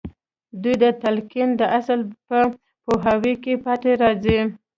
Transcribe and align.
دوی 0.61 0.75
د 0.83 0.85
تلقين 1.01 1.49
د 1.57 1.61
اصل 1.79 1.99
په 2.27 2.37
پوهاوي 2.85 3.33
کې 3.43 3.53
پاتې 3.65 3.91
راځي. 4.01 4.39